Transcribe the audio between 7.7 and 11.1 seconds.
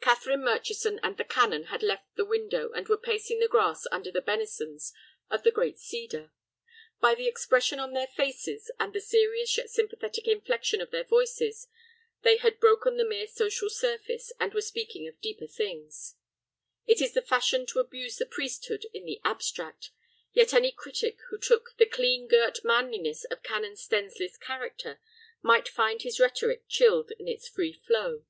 of their faces, and the serious yet sympathetic inflection of their